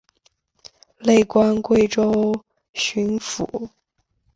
[0.97, 3.69] 累官贵州巡抚。